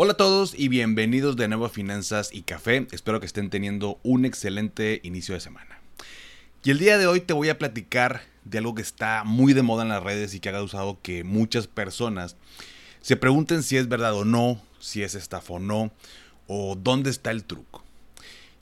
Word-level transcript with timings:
Hola 0.00 0.12
a 0.12 0.16
todos 0.16 0.54
y 0.56 0.68
bienvenidos 0.68 1.34
de 1.34 1.48
nuevo 1.48 1.64
a 1.64 1.70
Finanzas 1.70 2.30
y 2.32 2.42
Café. 2.42 2.86
Espero 2.92 3.18
que 3.18 3.26
estén 3.26 3.50
teniendo 3.50 3.98
un 4.04 4.24
excelente 4.24 5.00
inicio 5.02 5.34
de 5.34 5.40
semana. 5.40 5.80
Y 6.62 6.70
el 6.70 6.78
día 6.78 6.98
de 6.98 7.08
hoy 7.08 7.20
te 7.20 7.32
voy 7.32 7.48
a 7.48 7.58
platicar 7.58 8.22
de 8.44 8.58
algo 8.58 8.76
que 8.76 8.82
está 8.82 9.24
muy 9.24 9.54
de 9.54 9.62
moda 9.62 9.82
en 9.82 9.88
las 9.88 10.00
redes 10.00 10.34
y 10.34 10.38
que 10.38 10.50
ha 10.50 10.52
causado 10.52 11.00
que 11.02 11.24
muchas 11.24 11.66
personas 11.66 12.36
se 13.00 13.16
pregunten 13.16 13.64
si 13.64 13.76
es 13.76 13.88
verdad 13.88 14.14
o 14.14 14.24
no, 14.24 14.62
si 14.78 15.02
es 15.02 15.16
estafa 15.16 15.54
o 15.54 15.58
no, 15.58 15.90
o 16.46 16.76
dónde 16.80 17.10
está 17.10 17.32
el 17.32 17.42
truco. 17.42 17.82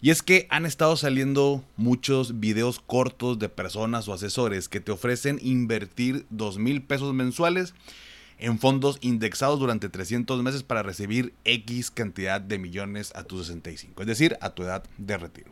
Y 0.01 0.13
es 0.13 0.23
que 0.23 0.47
han 0.49 0.65
estado 0.65 0.97
saliendo 0.97 1.63
muchos 1.77 2.41
videos 2.41 2.81
cortos 2.81 3.39
de 3.39 3.51
personas 3.51 4.09
o 4.09 4.15
asesores 4.15 4.71
que 4.71 4.81
te 4.81 4.91
ofrecen 4.91 5.39
invertir 5.43 6.25
dos 6.31 6.57
mil 6.57 6.81
pesos 6.81 7.13
mensuales 7.13 7.75
en 8.39 8.59
fondos 8.59 8.99
indexados 9.01 9.59
durante 9.59 9.89
300 9.89 10.43
meses 10.43 10.63
para 10.63 10.83
recibir 10.83 11.33
X 11.45 11.91
cantidad 11.91 12.41
de 12.41 12.59
millones 12.59 13.13
a 13.15 13.25
tus 13.25 13.47
65, 13.47 14.03
es 14.03 14.07
decir, 14.07 14.37
a 14.41 14.51
tu 14.51 14.63
edad 14.63 14.85
de 14.99 15.17
retiro. 15.17 15.51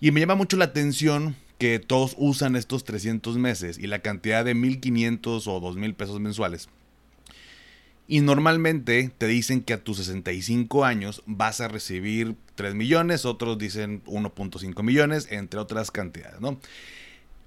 Y 0.00 0.10
me 0.10 0.20
llama 0.20 0.34
mucho 0.34 0.56
la 0.56 0.66
atención 0.66 1.36
que 1.58 1.78
todos 1.78 2.14
usan 2.16 2.56
estos 2.56 2.84
300 2.84 3.36
meses 3.36 3.78
y 3.78 3.86
la 3.86 3.98
cantidad 3.98 4.44
de 4.44 4.56
1.500 4.56 5.46
o 5.46 5.60
2.000 5.60 5.94
pesos 5.94 6.18
mensuales. 6.18 6.68
Y 8.08 8.20
normalmente 8.22 9.12
te 9.16 9.26
dicen 9.26 9.60
que 9.60 9.74
a 9.74 9.84
tus 9.84 9.98
65 9.98 10.84
años 10.84 11.22
vas 11.26 11.60
a 11.60 11.68
recibir 11.68 12.34
3 12.56 12.74
millones, 12.74 13.24
otros 13.24 13.58
dicen 13.58 14.02
1.5 14.04 14.82
millones, 14.82 15.28
entre 15.30 15.60
otras 15.60 15.90
cantidades, 15.90 16.40
¿no? 16.40 16.58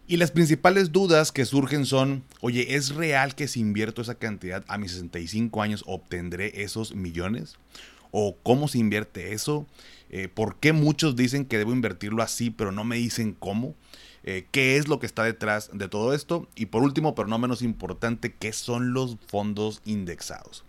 Y 0.05 0.17
las 0.17 0.31
principales 0.31 0.91
dudas 0.91 1.31
que 1.31 1.45
surgen 1.45 1.85
son, 1.85 2.23
oye, 2.41 2.75
¿es 2.75 2.93
real 2.93 3.35
que 3.35 3.47
si 3.47 3.61
invierto 3.61 4.01
esa 4.01 4.15
cantidad 4.15 4.65
a 4.67 4.77
mis 4.77 4.91
65 4.91 5.61
años 5.61 5.83
obtendré 5.87 6.61
esos 6.61 6.93
millones? 6.93 7.55
¿O 8.11 8.35
cómo 8.43 8.67
se 8.67 8.79
invierte 8.79 9.33
eso? 9.33 9.65
Eh, 10.09 10.27
¿Por 10.27 10.57
qué 10.57 10.73
muchos 10.73 11.15
dicen 11.15 11.45
que 11.45 11.57
debo 11.57 11.71
invertirlo 11.71 12.21
así 12.21 12.49
pero 12.49 12.71
no 12.71 12.83
me 12.83 12.97
dicen 12.97 13.33
cómo? 13.33 13.75
Eh, 14.25 14.45
¿Qué 14.51 14.75
es 14.77 14.89
lo 14.89 14.99
que 14.99 15.05
está 15.05 15.23
detrás 15.23 15.69
de 15.73 15.87
todo 15.87 16.13
esto? 16.13 16.47
Y 16.55 16.67
por 16.67 16.83
último, 16.83 17.15
pero 17.15 17.29
no 17.29 17.39
menos 17.39 17.61
importante, 17.61 18.33
¿qué 18.33 18.51
son 18.51 18.93
los 18.93 19.17
fondos 19.27 19.81
indexados? 19.85 20.65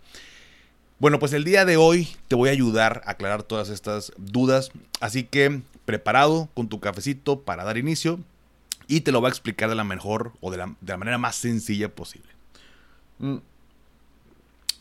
Bueno, 0.97 1.19
pues 1.19 1.33
el 1.33 1.43
día 1.43 1.65
de 1.65 1.75
hoy 1.75 2.07
te 2.29 2.35
voy 2.35 2.47
a 2.47 2.53
ayudar 2.53 3.01
a 3.05 3.11
aclarar 3.11 3.43
todas 3.43 3.67
estas 3.67 4.13
dudas, 4.17 4.71
así 5.01 5.23
que 5.23 5.61
preparado 5.83 6.49
con 6.53 6.69
tu 6.69 6.79
cafecito 6.79 7.41
para 7.41 7.65
dar 7.65 7.77
inicio, 7.77 8.19
y 8.87 9.01
te 9.01 9.11
lo 9.11 9.21
va 9.21 9.29
a 9.29 9.31
explicar 9.31 9.69
de 9.69 9.75
la 9.75 9.83
mejor 9.83 10.33
o 10.41 10.51
de 10.51 10.57
la, 10.57 10.97
manera 10.97 11.17
más 11.17 11.35
sencilla 11.35 11.93
posible. 11.93 12.29
Mm. 13.19 13.37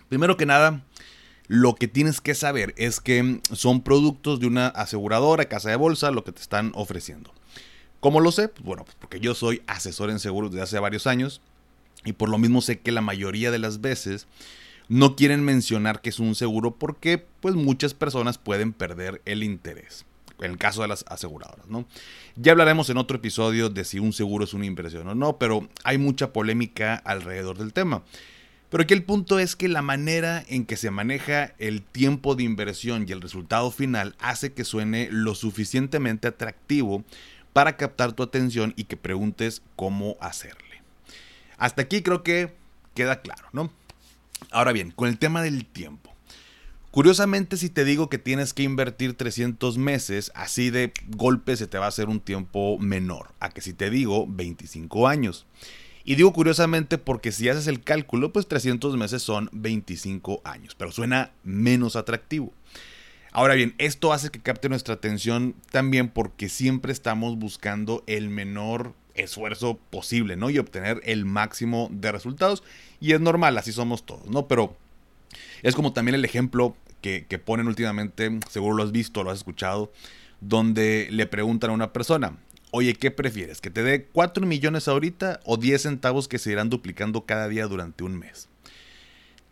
Primero 0.09 0.37
que 0.37 0.47
nada, 0.47 0.83
lo 1.47 1.75
que 1.75 1.89
tienes 1.89 2.21
que 2.21 2.35
saber 2.35 2.75
es 2.77 3.01
que 3.01 3.41
son 3.53 3.83
productos 3.83 4.41
de 4.41 4.47
una 4.47 4.69
aseguradora, 4.69 5.47
casa 5.47 5.71
de 5.71 5.77
bolsa, 5.77 6.11
lo 6.11 6.25
que 6.25 6.33
te 6.33 6.41
están 6.41 6.73
ofreciendo. 6.75 7.33
¿Cómo 8.01 8.21
lo 8.21 8.33
sé? 8.33 8.49
Pues 8.49 8.65
bueno, 8.65 8.85
pues 8.85 8.97
porque 9.01 9.21
yo 9.21 9.35
soy 9.35 9.63
asesor 9.67 10.11
en 10.11 10.19
seguros 10.19 10.51
desde 10.51 10.63
hace 10.63 10.79
varios 10.79 11.07
años 11.07 11.41
y 12.05 12.13
por 12.13 12.29
lo 12.29 12.39
mismo 12.39 12.61
sé 12.61 12.81
que 12.81 12.93
la 12.93 13.01
mayoría 13.01 13.51
de 13.51 13.59
las 13.59 13.81
veces 13.81 14.27
no 14.89 15.17
quieren 15.17 15.43
mencionar 15.43 16.03
que 16.03 16.11
es 16.11 16.19
un 16.19 16.35
seguro 16.35 16.73
porque 16.73 17.25
pues 17.41 17.55
muchas 17.55 17.95
personas 17.95 18.37
pueden 18.37 18.75
perder 18.75 19.23
el 19.25 19.43
interés 19.43 20.05
en 20.45 20.53
el 20.53 20.59
caso 20.59 20.83
de 20.83 20.89
las 20.89 21.05
aseguradoras, 21.09 21.67
¿no? 21.69 21.87
Ya 22.37 22.53
hablaremos 22.53 22.91
en 22.91 22.97
otro 22.97 23.17
episodio 23.17 23.71
de 23.71 23.85
si 23.85 23.99
un 23.99 24.13
seguro 24.13 24.45
es 24.45 24.55
una 24.55 24.67
inversión 24.67 25.09
o 25.09 25.15
no, 25.15 25.39
pero 25.39 25.69
hay 25.85 25.99
mucha 25.99 26.33
polémica 26.33 26.95
alrededor 26.95 27.59
del 27.59 27.73
tema. 27.73 28.03
Pero 28.71 28.83
aquí 28.83 28.95
el 28.95 29.05
punto 29.05 29.39
es 29.39 29.55
que 29.55 29.69
la 29.69 29.83
manera 29.83 30.45
en 30.49 30.67
que 30.67 30.77
se 30.77 30.91
maneja 30.91 31.55
el 31.59 31.83
tiempo 31.83 32.35
de 32.35 32.43
inversión 32.43 33.07
y 33.07 33.13
el 33.13 33.21
resultado 33.21 33.71
final 33.71 34.17
hace 34.19 34.53
que 34.53 34.65
suene 34.65 35.09
lo 35.13 35.35
suficientemente 35.35 36.29
atractivo 36.29 37.05
para 37.53 37.77
captar 37.77 38.15
tu 38.15 38.23
atención 38.23 38.75
y 38.77 38.85
que 38.85 38.97
preguntes 38.97 39.63
cómo 39.77 40.17
hacerle. 40.21 40.83
Hasta 41.57 41.83
aquí 41.83 42.03
creo 42.03 42.25
que 42.25 42.53
queda 42.95 43.23
claro, 43.23 43.49
¿no? 43.53 43.71
Ahora 44.51 44.73
bien, 44.73 44.91
con 44.91 45.09
el 45.09 45.19
tema 45.19 45.41
del 45.43 45.65
tiempo. 45.65 46.14
Curiosamente, 46.95 47.57
si 47.57 47.71
te 47.71 47.85
digo 47.85 48.09
que 48.09 48.19
tienes 48.19 48.55
que 48.55 48.63
invertir 48.63 49.15
300 49.15 49.79
meses, 49.79 50.31
así 50.37 50.71
de 50.71 50.93
golpe 51.09 51.57
se 51.57 51.67
te 51.67 51.77
va 51.77 51.87
a 51.87 51.89
hacer 51.89 52.09
un 52.09 52.21
tiempo 52.21 52.79
menor 52.79 53.35
a 53.41 53.51
que 53.51 53.63
si 53.63 53.73
te 53.73 53.91
digo 53.91 54.27
25 54.29 55.09
años. 55.09 55.45
Y 56.05 56.15
digo 56.15 56.33
curiosamente 56.33 56.97
porque 56.97 57.33
si 57.33 57.49
haces 57.49 57.67
el 57.67 57.83
cálculo, 57.83 58.33
pues 58.33 58.47
300 58.47 58.97
meses 58.97 59.25
son 59.25 59.51
25 59.51 60.41
años, 60.45 60.77
pero 60.77 60.93
suena 60.93 61.33
menos 61.43 61.97
atractivo. 61.97 62.53
Ahora 63.33 63.55
bien, 63.55 63.75
esto 63.79 64.13
hace 64.13 64.31
que 64.31 64.41
capte 64.41 64.69
nuestra 64.69 64.95
atención 64.95 65.57
también 65.73 66.09
porque 66.09 66.49
siempre 66.49 66.93
estamos 66.93 67.37
buscando 67.37 68.05
el 68.07 68.29
menor 68.29 68.95
esfuerzo 69.15 69.81
posible, 69.91 70.37
¿no? 70.37 70.49
Y 70.49 70.61
obtener 70.61 71.01
el 71.03 71.25
máximo 71.25 71.89
de 71.91 72.13
resultados. 72.13 72.63
Y 73.01 73.15
es 73.15 73.21
normal, 73.21 73.59
así 73.59 73.73
somos 73.73 74.07
todos, 74.07 74.29
¿no? 74.29 74.47
Pero 74.47 74.77
es 75.65 75.75
como 75.75 75.93
también 75.93 76.15
el 76.15 76.25
ejemplo 76.25 76.77
que, 77.05 77.39
ponen 77.39 77.69
últimamente, 77.69 78.41
seguro 78.49 78.77
lo 78.77 78.83
has 78.83 78.93
visto, 78.93 79.23
lo 79.23 79.31
has 79.31 79.39
escuchado, 79.39 79.93
donde 80.41 81.09
le 81.11 81.27
preguntan 81.27 81.71
a 81.71 81.75
una 81.75 81.93
persona, 81.93 82.39
oye, 82.71 82.95
¿qué 82.95 83.11
prefieres? 83.11 83.61
¿Que 83.61 83.71
te 83.71 83.83
dé 83.83 84.07
4 84.07 84.47
millones 84.47 84.89
ahorita 84.89 85.41
o 85.45 85.59
10 85.59 85.83
centavos 85.83 86.29
que 86.29 86.39
se 86.39 86.51
irán 86.51 86.71
duplicando 86.71 87.27
cada 87.27 87.49
día 87.49 87.67
durante 87.67 88.05
un 88.05 88.19
mes? 88.19 88.49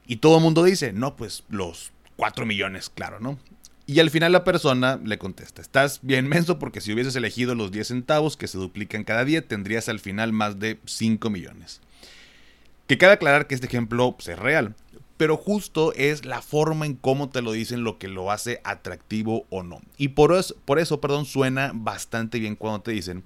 Y 0.07 0.17
todo 0.17 0.39
el 0.39 0.43
mundo 0.43 0.65
dice, 0.65 0.95
no, 0.95 1.15
pues 1.15 1.45
los 1.51 1.93
4 2.17 2.47
millones, 2.47 2.89
claro, 2.89 3.21
¿no? 3.21 3.39
Y 3.87 4.01
al 4.01 4.11
final 4.11 4.33
la 4.33 4.45
persona 4.45 4.99
le 5.05 5.19
contesta, 5.19 5.61
estás 5.61 6.01
bien 6.03 6.29
menso 6.29 6.59
porque 6.59 6.81
si 6.81 6.93
hubieses 6.93 7.17
elegido 7.17 7.55
los 7.55 7.71
10 7.71 7.89
centavos 7.89 8.39
que 8.39 8.49
se 8.49 8.57
duplican 8.57 9.05
cada 9.05 9.27
día, 9.27 9.47
tendrías 9.47 9.91
al 9.91 10.01
final 10.01 10.33
más 10.33 10.59
de 10.59 10.79
5 10.87 11.29
millones. 11.29 11.83
Que 12.87 12.97
cabe 12.97 13.13
aclarar 13.13 13.47
que 13.47 13.55
este 13.55 13.67
ejemplo 13.67 14.13
pues, 14.13 14.29
es 14.29 14.39
real 14.39 14.75
pero 15.23 15.37
justo 15.37 15.93
es 15.93 16.25
la 16.25 16.43
forma 16.43 16.85
en 16.85 16.97
cómo 16.97 17.31
te 17.31 17.43
lo 17.43 17.53
dicen 17.53 17.85
lo 17.85 17.97
que 17.97 18.09
lo 18.09 18.33
hace 18.33 18.61
atractivo 18.65 19.47
o 19.51 19.63
no. 19.63 19.81
Y 19.97 20.09
por 20.09 20.35
eso, 20.35 20.57
por 20.65 20.81
eso 20.81 21.01
perdón, 21.01 21.27
suena 21.27 21.71
bastante 21.73 22.41
bien 22.41 22.57
cuando 22.57 22.81
te 22.81 22.91
dicen, 22.91 23.23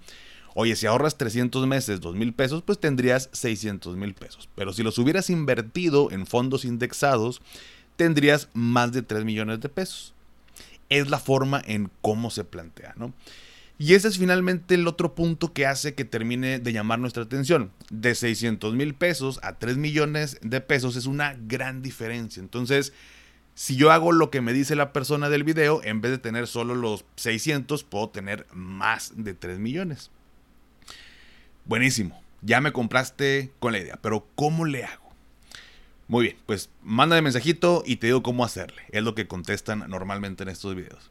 oye, 0.53 0.77
si 0.77 0.85
ahorras 0.85 1.17
300 1.17 1.67
meses, 1.67 2.03
2 2.03 2.15
mil 2.15 2.35
pesos, 2.35 2.63
pues 2.63 2.79
tendrías 2.79 3.31
600 3.33 3.97
mil 3.97 4.13
pesos. 4.13 4.47
Pero 4.55 4.75
si 4.75 4.83
los 4.83 4.99
hubieras 4.99 5.31
invertido 5.31 6.11
en 6.11 6.27
fondos 6.27 6.67
indexados, 6.67 7.41
tendrías 7.97 8.51
más 8.53 8.93
de 8.93 9.01
3 9.01 9.25
millones 9.25 9.63
de 9.63 9.71
pesos. 9.71 10.13
Es 10.91 11.09
la 11.09 11.19
forma 11.19 11.63
en 11.65 11.91
cómo 12.03 12.31
se 12.31 12.45
plantea, 12.45 12.93
¿no? 12.99 13.15
Y 13.79 13.95
ese 13.95 14.09
es 14.09 14.19
finalmente 14.19 14.75
el 14.75 14.87
otro 14.89 15.15
punto 15.15 15.53
que 15.53 15.67
hace 15.67 15.95
que 15.95 16.07
termine 16.07 16.59
de 16.59 16.73
llamar 16.73 16.99
nuestra 16.99 17.25
atención. 17.25 17.73
De 17.91 18.15
600 18.15 18.75
mil 18.75 18.95
pesos 18.95 19.39
a 19.43 19.59
3 19.59 19.77
millones 19.77 20.39
de 20.43 20.61
pesos 20.63 20.97
es 20.97 21.07
una 21.07 21.37
gran 21.47 21.83
diferencia. 21.83 22.41
Entonces, 22.41 22.95
si 23.55 23.77
yo 23.77 23.91
hago 23.91 24.13
lo 24.13 24.31
que 24.31 24.41
me 24.41 24.53
dice 24.53 24.77
la 24.77 24.93
persona 24.93 25.29
del 25.29 25.45
video, 25.45 25.83
en 25.83 26.01
vez 26.01 26.13
de 26.13 26.19
tener 26.19 26.47
solo 26.47 26.75
los 26.75 27.05
600, 27.17 27.85
puedo 27.85 28.09
tener 28.09 28.47
más 28.53 29.13
de 29.17 29.35
3 29.35 29.59
millones. 29.59 30.11
Buenísimo, 31.65 32.23
ya 32.43 32.61
me 32.61 32.73
compraste 32.73 33.51
con 33.59 33.73
la 33.73 33.79
idea, 33.79 33.99
pero 34.01 34.27
¿cómo 34.35 34.65
le 34.67 34.85
hago? 34.85 35.11
Muy 36.09 36.27
bien, 36.27 36.37
pues 36.47 36.71
mándame 36.83 37.23
mensajito 37.23 37.83
y 37.85 37.97
te 37.97 38.07
digo 38.09 38.23
cómo 38.23 38.45
hacerle. 38.45 38.83
Es 38.91 39.03
lo 39.03 39.15
que 39.15 39.27
contestan 39.27 39.85
normalmente 39.89 40.45
en 40.45 40.51
estos 40.51 40.77
videos. 40.77 41.11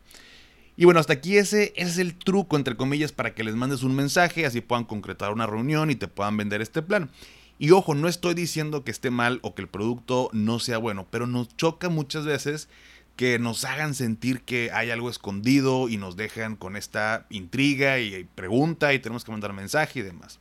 Y 0.77 0.85
bueno, 0.85 0.99
hasta 0.99 1.13
aquí 1.13 1.37
ese, 1.37 1.73
es 1.77 1.97
el 1.97 2.15
truco, 2.15 2.57
entre 2.57 2.75
comillas, 2.75 3.11
para 3.11 3.33
que 3.33 3.43
les 3.43 3.55
mandes 3.55 3.83
un 3.83 3.95
mensaje, 3.95 4.45
así 4.45 4.61
puedan 4.61 4.83
concretar 4.83 5.31
una 5.31 5.47
reunión 5.47 5.89
y 5.89 5.95
te 5.95 6.07
puedan 6.07 6.35
vender 6.35 6.61
este 6.61 6.81
plan. 6.81 7.09
Y 7.57 7.71
ojo, 7.71 7.95
no 7.95 8.09
estoy 8.09 8.33
diciendo 8.33 8.83
que 8.83 8.91
esté 8.91 9.09
mal 9.09 9.39
o 9.41 9.55
que 9.55 9.61
el 9.61 9.69
producto 9.69 10.29
no 10.33 10.59
sea 10.59 10.77
bueno, 10.77 11.07
pero 11.09 11.27
nos 11.27 11.55
choca 11.55 11.87
muchas 11.87 12.25
veces 12.25 12.67
que 13.15 13.39
nos 13.39 13.63
hagan 13.63 13.93
sentir 13.93 14.41
que 14.41 14.71
hay 14.73 14.91
algo 14.91 15.09
escondido 15.09 15.87
y 15.87 15.95
nos 15.95 16.17
dejan 16.17 16.57
con 16.57 16.75
esta 16.75 17.25
intriga 17.29 17.99
y 17.99 18.25
pregunta 18.35 18.93
y 18.93 18.99
tenemos 18.99 19.23
que 19.23 19.31
mandar 19.31 19.53
mensaje 19.53 19.99
y 19.99 20.03
demás. 20.03 20.39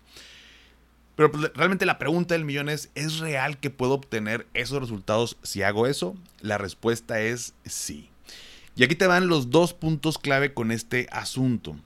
Pero 1.15 1.31
pues, 1.31 1.53
realmente 1.55 1.87
la 1.87 1.99
pregunta 1.99 2.35
del 2.35 2.45
millón 2.45 2.69
es, 2.69 2.91
¿es 2.97 3.19
real 3.19 3.59
que 3.59 3.71
puedo 3.71 3.95
obtener 3.95 4.49
esos 4.55 4.81
resultados 4.81 5.39
si 5.45 5.63
hago 5.63 5.87
eso? 5.87 6.17
La 6.41 6.59
respuesta 6.59 7.21
es 7.21 7.55
sí. 7.65 8.11
Y 8.77 8.83
aquí 8.83 8.97
te 8.97 9.07
van 9.07 9.29
los 9.29 9.51
dos 9.51 9.73
puntos 9.73 10.19
clave 10.19 10.53
con 10.53 10.73
este 10.73 11.07
asunto. 11.13 11.77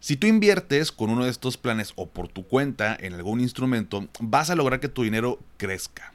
Si 0.00 0.16
tú 0.16 0.26
inviertes 0.26 0.92
con 0.92 1.10
uno 1.10 1.24
de 1.24 1.30
estos 1.30 1.56
planes 1.56 1.92
o 1.96 2.08
por 2.08 2.28
tu 2.28 2.46
cuenta 2.46 2.96
en 2.98 3.14
algún 3.14 3.40
instrumento, 3.40 4.08
vas 4.20 4.50
a 4.50 4.54
lograr 4.54 4.80
que 4.80 4.88
tu 4.88 5.04
dinero 5.04 5.40
crezca. 5.56 6.12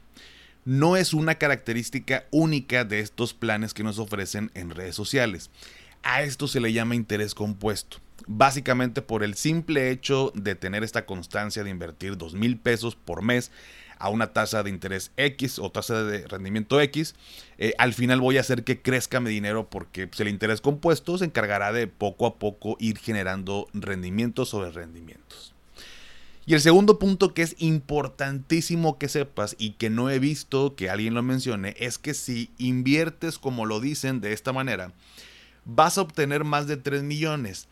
No 0.64 0.96
es 0.96 1.12
una 1.12 1.34
característica 1.36 2.24
única 2.30 2.84
de 2.84 3.00
estos 3.00 3.34
planes 3.34 3.74
que 3.74 3.82
nos 3.82 3.98
ofrecen 3.98 4.50
en 4.54 4.70
redes 4.70 4.94
sociales. 4.94 5.50
A 6.02 6.22
esto 6.22 6.48
se 6.48 6.60
le 6.60 6.72
llama 6.72 6.94
interés 6.94 7.34
compuesto. 7.34 7.98
Básicamente 8.26 9.02
por 9.02 9.24
el 9.24 9.34
simple 9.34 9.90
hecho 9.90 10.32
de 10.34 10.54
tener 10.54 10.84
esta 10.84 11.06
constancia 11.06 11.64
de 11.64 11.70
invertir 11.70 12.16
dos 12.16 12.34
mil 12.34 12.56
pesos 12.56 12.94
por 12.94 13.22
mes 13.22 13.50
a 14.02 14.08
una 14.08 14.32
tasa 14.32 14.64
de 14.64 14.70
interés 14.70 15.12
X 15.16 15.60
o 15.60 15.70
tasa 15.70 16.02
de 16.02 16.26
rendimiento 16.26 16.80
X, 16.80 17.14
eh, 17.56 17.72
al 17.78 17.94
final 17.94 18.20
voy 18.20 18.36
a 18.36 18.40
hacer 18.40 18.64
que 18.64 18.82
crezca 18.82 19.20
mi 19.20 19.30
dinero 19.30 19.70
porque 19.70 20.08
pues, 20.08 20.18
el 20.18 20.26
interés 20.26 20.60
compuesto 20.60 21.16
se 21.18 21.24
encargará 21.24 21.72
de 21.72 21.86
poco 21.86 22.26
a 22.26 22.34
poco 22.34 22.76
ir 22.80 22.98
generando 22.98 23.68
rendimientos 23.72 24.48
sobre 24.48 24.72
rendimientos. 24.72 25.54
Y 26.46 26.54
el 26.54 26.60
segundo 26.60 26.98
punto 26.98 27.32
que 27.32 27.42
es 27.42 27.54
importantísimo 27.58 28.98
que 28.98 29.08
sepas 29.08 29.54
y 29.56 29.74
que 29.74 29.88
no 29.88 30.10
he 30.10 30.18
visto 30.18 30.74
que 30.74 30.90
alguien 30.90 31.14
lo 31.14 31.22
mencione 31.22 31.76
es 31.78 31.98
que 31.98 32.14
si 32.14 32.50
inviertes 32.58 33.38
como 33.38 33.66
lo 33.66 33.78
dicen 33.78 34.20
de 34.20 34.32
esta 34.32 34.52
manera, 34.52 34.92
vas 35.64 35.96
a 35.96 36.02
obtener 36.02 36.42
más 36.42 36.66
de 36.66 36.76
3 36.76 37.04
millones, 37.04 37.68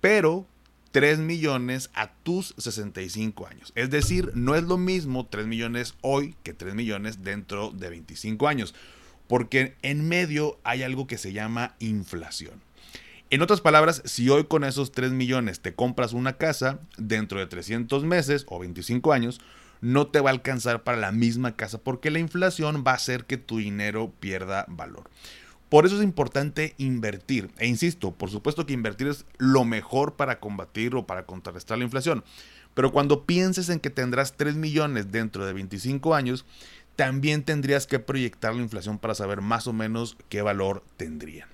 pero 0.00 0.46
3 0.94 1.18
millones 1.18 1.90
a 1.94 2.12
tus 2.22 2.54
65 2.56 3.48
años. 3.48 3.72
Es 3.74 3.90
decir, 3.90 4.30
no 4.36 4.54
es 4.54 4.62
lo 4.62 4.78
mismo 4.78 5.26
3 5.26 5.44
millones 5.44 5.96
hoy 6.02 6.36
que 6.44 6.54
3 6.54 6.76
millones 6.76 7.24
dentro 7.24 7.72
de 7.72 7.90
25 7.90 8.46
años, 8.46 8.76
porque 9.26 9.74
en 9.82 10.06
medio 10.06 10.60
hay 10.62 10.84
algo 10.84 11.08
que 11.08 11.18
se 11.18 11.32
llama 11.32 11.74
inflación. 11.80 12.62
En 13.30 13.42
otras 13.42 13.60
palabras, 13.60 14.02
si 14.04 14.28
hoy 14.28 14.44
con 14.44 14.62
esos 14.62 14.92
3 14.92 15.10
millones 15.10 15.58
te 15.58 15.74
compras 15.74 16.12
una 16.12 16.34
casa, 16.34 16.78
dentro 16.96 17.40
de 17.40 17.48
300 17.48 18.04
meses 18.04 18.46
o 18.48 18.60
25 18.60 19.12
años, 19.12 19.40
no 19.80 20.06
te 20.06 20.20
va 20.20 20.30
a 20.30 20.32
alcanzar 20.32 20.84
para 20.84 20.98
la 20.98 21.10
misma 21.10 21.56
casa 21.56 21.78
porque 21.78 22.12
la 22.12 22.20
inflación 22.20 22.84
va 22.86 22.92
a 22.92 22.94
hacer 22.94 23.24
que 23.24 23.36
tu 23.36 23.58
dinero 23.58 24.12
pierda 24.20 24.64
valor. 24.68 25.10
Por 25.74 25.86
eso 25.86 25.96
es 25.96 26.04
importante 26.04 26.76
invertir. 26.78 27.50
E 27.58 27.66
insisto, 27.66 28.12
por 28.12 28.30
supuesto 28.30 28.64
que 28.64 28.72
invertir 28.72 29.08
es 29.08 29.24
lo 29.38 29.64
mejor 29.64 30.14
para 30.14 30.38
combatir 30.38 30.94
o 30.94 31.04
para 31.04 31.26
contrarrestar 31.26 31.78
la 31.78 31.82
inflación. 31.82 32.22
Pero 32.74 32.92
cuando 32.92 33.24
pienses 33.24 33.68
en 33.68 33.80
que 33.80 33.90
tendrás 33.90 34.36
3 34.36 34.54
millones 34.54 35.10
dentro 35.10 35.44
de 35.44 35.52
25 35.52 36.14
años, 36.14 36.44
también 36.94 37.42
tendrías 37.42 37.88
que 37.88 37.98
proyectar 37.98 38.54
la 38.54 38.62
inflación 38.62 39.00
para 39.00 39.16
saber 39.16 39.40
más 39.40 39.66
o 39.66 39.72
menos 39.72 40.16
qué 40.28 40.42
valor 40.42 40.84
tendrían. 40.96 41.48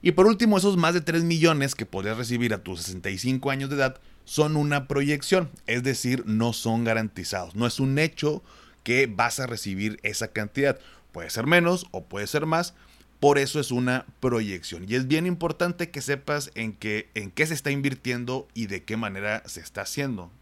Y 0.00 0.12
por 0.12 0.28
último, 0.28 0.56
esos 0.56 0.76
más 0.76 0.94
de 0.94 1.00
3 1.00 1.24
millones 1.24 1.74
que 1.74 1.86
podrías 1.86 2.16
recibir 2.16 2.54
a 2.54 2.62
tus 2.62 2.82
65 2.82 3.50
años 3.50 3.70
de 3.70 3.74
edad 3.74 4.00
son 4.24 4.54
una 4.54 4.86
proyección, 4.86 5.50
es 5.66 5.82
decir, 5.82 6.22
no 6.26 6.52
son 6.52 6.84
garantizados. 6.84 7.56
No 7.56 7.66
es 7.66 7.80
un 7.80 7.98
hecho 7.98 8.44
que 8.84 9.06
vas 9.08 9.40
a 9.40 9.48
recibir 9.48 9.98
esa 10.04 10.28
cantidad. 10.28 10.78
Puede 11.14 11.30
ser 11.30 11.46
menos 11.46 11.86
o 11.92 12.02
puede 12.02 12.26
ser 12.26 12.44
más. 12.44 12.74
Por 13.20 13.38
eso 13.38 13.60
es 13.60 13.70
una 13.70 14.04
proyección. 14.18 14.84
Y 14.88 14.96
es 14.96 15.06
bien 15.06 15.28
importante 15.28 15.90
que 15.90 16.02
sepas 16.02 16.50
en 16.56 16.72
qué, 16.72 17.08
en 17.14 17.30
qué 17.30 17.46
se 17.46 17.54
está 17.54 17.70
invirtiendo 17.70 18.48
y 18.52 18.66
de 18.66 18.82
qué 18.82 18.96
manera 18.96 19.44
se 19.46 19.60
está 19.60 19.82
haciendo. 19.82 20.32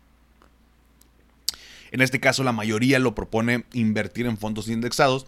En 1.90 2.00
este 2.00 2.20
caso, 2.20 2.42
la 2.42 2.52
mayoría 2.52 2.98
lo 2.98 3.14
propone 3.14 3.66
invertir 3.74 4.24
en 4.24 4.38
fondos 4.38 4.68
indexados. 4.68 5.26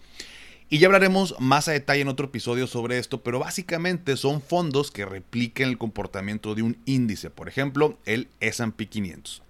Y 0.70 0.78
ya 0.78 0.86
hablaremos 0.86 1.36
más 1.38 1.68
a 1.68 1.72
detalle 1.72 2.00
en 2.00 2.08
otro 2.08 2.28
episodio 2.28 2.66
sobre 2.66 2.98
esto, 2.98 3.22
pero 3.22 3.38
básicamente 3.38 4.16
son 4.16 4.40
fondos 4.40 4.90
que 4.90 5.04
repliquen 5.04 5.68
el 5.68 5.76
comportamiento 5.76 6.54
de 6.54 6.62
un 6.62 6.78
índice, 6.86 7.28
por 7.28 7.50
ejemplo, 7.50 7.98
el 8.06 8.28
SP 8.40 8.88
500. 8.88 9.42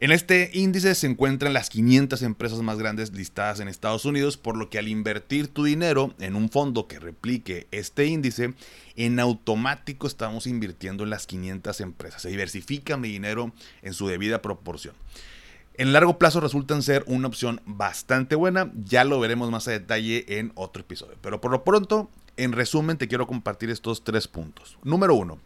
En 0.00 0.12
este 0.12 0.50
índice 0.52 0.94
se 0.94 1.08
encuentran 1.08 1.52
las 1.52 1.70
500 1.70 2.22
empresas 2.22 2.62
más 2.62 2.78
grandes 2.78 3.12
listadas 3.12 3.58
en 3.58 3.66
Estados 3.66 4.04
Unidos, 4.04 4.36
por 4.36 4.56
lo 4.56 4.70
que 4.70 4.78
al 4.78 4.86
invertir 4.86 5.48
tu 5.48 5.64
dinero 5.64 6.14
en 6.20 6.36
un 6.36 6.50
fondo 6.50 6.86
que 6.86 7.00
replique 7.00 7.66
este 7.72 8.06
índice, 8.06 8.54
en 8.94 9.18
automático 9.18 10.06
estamos 10.06 10.46
invirtiendo 10.46 11.02
en 11.02 11.10
las 11.10 11.26
500 11.26 11.80
empresas. 11.80 12.22
Se 12.22 12.28
diversifica 12.28 12.96
mi 12.96 13.08
dinero 13.08 13.52
en 13.82 13.92
su 13.92 14.06
debida 14.06 14.40
proporción. 14.40 14.94
En 15.74 15.92
largo 15.92 16.16
plazo 16.16 16.38
resultan 16.38 16.82
ser 16.82 17.02
una 17.08 17.26
opción 17.26 17.60
bastante 17.66 18.36
buena, 18.36 18.70
ya 18.76 19.02
lo 19.02 19.18
veremos 19.18 19.50
más 19.50 19.66
a 19.66 19.72
detalle 19.72 20.38
en 20.38 20.52
otro 20.54 20.82
episodio. 20.82 21.16
Pero 21.20 21.40
por 21.40 21.50
lo 21.50 21.64
pronto, 21.64 22.08
en 22.36 22.52
resumen, 22.52 22.98
te 22.98 23.08
quiero 23.08 23.26
compartir 23.26 23.68
estos 23.68 24.04
tres 24.04 24.28
puntos. 24.28 24.78
Número 24.84 25.16
uno, 25.16 25.40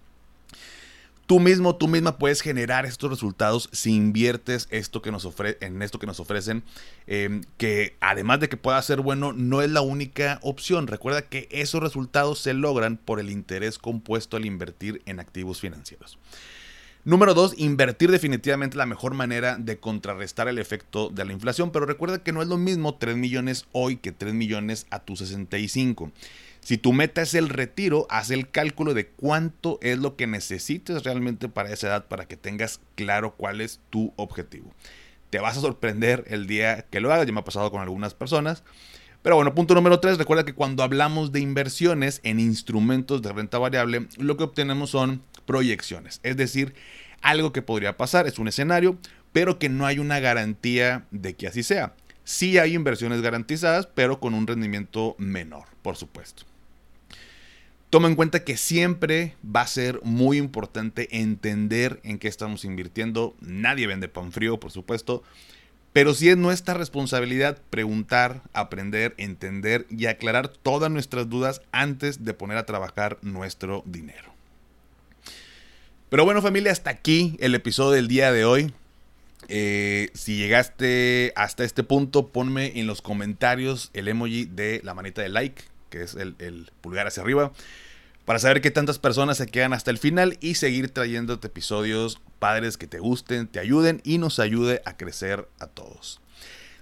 Tú 1.32 1.40
mismo, 1.40 1.74
tú 1.74 1.88
misma 1.88 2.18
puedes 2.18 2.42
generar 2.42 2.84
estos 2.84 3.08
resultados 3.08 3.70
si 3.72 3.94
inviertes 3.94 4.68
esto 4.70 5.00
que 5.00 5.10
nos 5.10 5.26
en 5.62 5.80
esto 5.80 5.98
que 5.98 6.06
nos 6.06 6.20
ofrecen, 6.20 6.62
em, 7.06 7.40
que 7.56 7.96
además 8.00 8.40
de 8.40 8.50
que 8.50 8.58
pueda 8.58 8.82
ser 8.82 9.00
bueno, 9.00 9.32
no 9.32 9.62
es 9.62 9.70
la 9.70 9.80
única 9.80 10.38
opción. 10.42 10.88
Recuerda 10.88 11.22
que 11.22 11.48
esos 11.50 11.82
resultados 11.82 12.38
se 12.38 12.52
logran 12.52 12.98
por 12.98 13.18
el 13.18 13.30
interés 13.30 13.78
compuesto 13.78 14.36
al 14.36 14.44
invertir 14.44 15.00
en 15.06 15.20
activos 15.20 15.58
financieros. 15.58 16.18
Número 17.04 17.34
dos, 17.34 17.54
invertir 17.56 18.12
definitivamente 18.12 18.76
la 18.76 18.86
mejor 18.86 19.14
manera 19.14 19.56
de 19.58 19.80
contrarrestar 19.80 20.46
el 20.46 20.60
efecto 20.60 21.08
de 21.08 21.24
la 21.24 21.32
inflación, 21.32 21.72
pero 21.72 21.84
recuerda 21.84 22.22
que 22.22 22.30
no 22.30 22.42
es 22.42 22.46
lo 22.46 22.58
mismo 22.58 22.94
3 22.94 23.16
millones 23.16 23.66
hoy 23.72 23.96
que 23.96 24.12
3 24.12 24.34
millones 24.34 24.86
a 24.90 25.00
tus 25.00 25.18
65. 25.18 26.12
Si 26.60 26.78
tu 26.78 26.92
meta 26.92 27.20
es 27.20 27.34
el 27.34 27.48
retiro, 27.48 28.06
haz 28.08 28.30
el 28.30 28.48
cálculo 28.48 28.94
de 28.94 29.08
cuánto 29.08 29.80
es 29.82 29.98
lo 29.98 30.14
que 30.14 30.28
necesites 30.28 31.02
realmente 31.02 31.48
para 31.48 31.72
esa 31.72 31.88
edad 31.88 32.06
para 32.06 32.26
que 32.26 32.36
tengas 32.36 32.78
claro 32.94 33.34
cuál 33.34 33.60
es 33.60 33.80
tu 33.90 34.12
objetivo. 34.14 34.72
Te 35.30 35.40
vas 35.40 35.56
a 35.56 35.60
sorprender 35.60 36.24
el 36.28 36.46
día 36.46 36.86
que 36.88 37.00
lo 37.00 37.12
hagas, 37.12 37.26
ya 37.26 37.32
me 37.32 37.40
ha 37.40 37.44
pasado 37.44 37.72
con 37.72 37.80
algunas 37.80 38.14
personas. 38.14 38.62
Pero 39.22 39.34
bueno, 39.34 39.56
punto 39.56 39.74
número 39.74 39.98
3, 39.98 40.18
recuerda 40.18 40.44
que 40.44 40.54
cuando 40.54 40.84
hablamos 40.84 41.32
de 41.32 41.40
inversiones 41.40 42.20
en 42.22 42.38
instrumentos 42.38 43.22
de 43.22 43.32
renta 43.32 43.58
variable, 43.58 44.06
lo 44.18 44.36
que 44.36 44.44
obtenemos 44.44 44.90
son 44.90 45.22
proyecciones, 45.46 46.20
es 46.22 46.36
decir, 46.36 46.74
algo 47.20 47.52
que 47.52 47.62
podría 47.62 47.96
pasar, 47.96 48.26
es 48.26 48.38
un 48.38 48.48
escenario, 48.48 48.98
pero 49.32 49.58
que 49.58 49.68
no 49.68 49.86
hay 49.86 49.98
una 49.98 50.20
garantía 50.20 51.06
de 51.10 51.34
que 51.34 51.46
así 51.46 51.62
sea. 51.62 51.94
Sí 52.24 52.58
hay 52.58 52.74
inversiones 52.74 53.20
garantizadas, 53.20 53.86
pero 53.86 54.20
con 54.20 54.34
un 54.34 54.46
rendimiento 54.46 55.16
menor, 55.18 55.64
por 55.82 55.96
supuesto. 55.96 56.44
Toma 57.90 58.08
en 58.08 58.14
cuenta 58.14 58.42
que 58.42 58.56
siempre 58.56 59.36
va 59.44 59.60
a 59.62 59.66
ser 59.66 60.00
muy 60.02 60.38
importante 60.38 61.20
entender 61.20 62.00
en 62.04 62.18
qué 62.18 62.28
estamos 62.28 62.64
invirtiendo. 62.64 63.36
Nadie 63.40 63.86
vende 63.86 64.08
pan 64.08 64.32
frío, 64.32 64.58
por 64.58 64.70
supuesto. 64.70 65.22
Pero 65.92 66.14
sí 66.14 66.30
es 66.30 66.38
nuestra 66.38 66.72
responsabilidad 66.72 67.58
preguntar, 67.68 68.40
aprender, 68.54 69.14
entender 69.18 69.86
y 69.90 70.06
aclarar 70.06 70.48
todas 70.48 70.90
nuestras 70.90 71.28
dudas 71.28 71.60
antes 71.70 72.24
de 72.24 72.32
poner 72.32 72.56
a 72.56 72.64
trabajar 72.64 73.18
nuestro 73.20 73.82
dinero. 73.84 74.31
Pero 76.12 76.26
bueno 76.26 76.42
familia, 76.42 76.72
hasta 76.72 76.90
aquí 76.90 77.38
el 77.40 77.54
episodio 77.54 77.92
del 77.92 78.06
día 78.06 78.32
de 78.32 78.44
hoy. 78.44 78.74
Eh, 79.48 80.10
si 80.12 80.36
llegaste 80.36 81.32
hasta 81.36 81.64
este 81.64 81.84
punto, 81.84 82.28
ponme 82.28 82.78
en 82.78 82.86
los 82.86 83.00
comentarios 83.00 83.88
el 83.94 84.08
emoji 84.08 84.44
de 84.44 84.82
la 84.84 84.92
manita 84.92 85.22
de 85.22 85.30
like, 85.30 85.62
que 85.88 86.02
es 86.02 86.14
el 86.14 86.70
pulgar 86.82 87.06
hacia 87.06 87.22
arriba 87.22 87.50
para 88.26 88.38
saber 88.38 88.60
qué 88.60 88.70
tantas 88.70 88.98
personas 88.98 89.38
se 89.38 89.46
quedan 89.46 89.72
hasta 89.72 89.90
el 89.90 89.96
final 89.96 90.36
y 90.42 90.56
seguir 90.56 90.90
trayéndote 90.90 91.46
episodios 91.46 92.20
padres 92.38 92.76
que 92.76 92.86
te 92.86 92.98
gusten, 92.98 93.46
te 93.46 93.58
ayuden 93.58 94.02
y 94.04 94.18
nos 94.18 94.38
ayude 94.38 94.82
a 94.84 94.98
crecer 94.98 95.48
a 95.60 95.66
todos. 95.66 96.20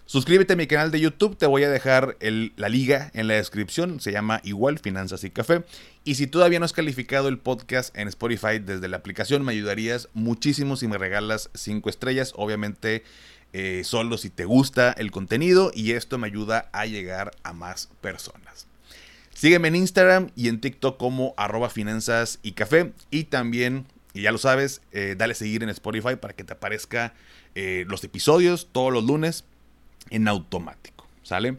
Suscríbete 0.07 0.55
a 0.55 0.57
mi 0.57 0.67
canal 0.67 0.91
de 0.91 0.99
YouTube, 0.99 1.37
te 1.37 1.47
voy 1.47 1.63
a 1.63 1.71
dejar 1.71 2.17
la 2.21 2.69
liga 2.69 3.13
en 3.15 3.29
la 3.29 3.35
descripción, 3.35 4.01
se 4.01 4.11
llama 4.11 4.41
igual 4.43 4.81
Finanzas 4.81 5.23
y 5.23 5.31
Café. 5.31 5.63
Y 6.03 6.15
si 6.15 6.27
todavía 6.27 6.59
no 6.59 6.65
has 6.65 6.73
calificado 6.73 7.29
el 7.29 7.39
podcast 7.39 7.97
en 7.97 8.09
Spotify 8.09 8.59
desde 8.59 8.89
la 8.89 8.97
aplicación, 8.97 9.45
me 9.45 9.53
ayudarías 9.53 10.09
muchísimo 10.15 10.77
si 10.77 10.89
me 10.89 10.97
regalas 10.97 11.51
5 11.55 11.91
estrellas, 11.91 12.33
obviamente 12.37 13.05
eh, 13.53 13.83
solo 13.85 14.17
si 14.17 14.31
te 14.31 14.45
gusta 14.45 14.93
el 14.93 15.11
contenido 15.11 15.73
y 15.75 15.93
esto 15.93 16.19
me 16.19 16.29
ayuda 16.29 16.71
a 16.73 16.87
llegar 16.87 17.33
a 17.43 17.53
más 17.53 17.91
personas. 18.01 18.67
Sígueme 19.35 19.69
en 19.69 19.77
Instagram 19.77 20.31
y 20.37 20.49
en 20.49 20.61
TikTok 20.61 20.97
como 20.97 21.35
arroba 21.37 21.69
finanzas 21.69 22.39
y 22.43 22.53
café. 22.53 22.93
Y 23.11 23.25
también, 23.25 23.87
y 24.15 24.23
ya 24.23 24.33
lo 24.33 24.39
sabes, 24.39 24.83
eh, 24.93 25.15
dale 25.19 25.35
seguir 25.35 25.63
en 25.63 25.69
Spotify 25.71 26.17
para 26.17 26.35
que 26.35 26.45
te 26.45 26.53
aparezca 26.53 27.15
eh, 27.55 27.85
los 27.89 28.05
episodios 28.05 28.69
todos 28.71 28.93
los 28.93 29.05
lunes 29.05 29.45
en 30.11 30.29
automático. 30.29 31.07
¿Sale? 31.23 31.59